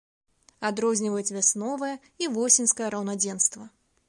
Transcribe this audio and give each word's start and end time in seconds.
Адрозніваюць 0.69 1.35
вясновае 1.37 1.93
і 2.25 2.31
восеньскае 2.39 2.89
раўнадзенства. 2.97 3.63